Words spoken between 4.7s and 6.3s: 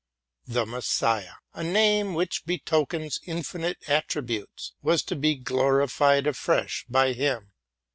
was to be glorified